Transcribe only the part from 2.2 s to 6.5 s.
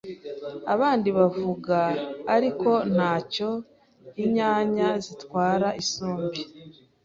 ariko ko ntacyo inyanya zitwara isombe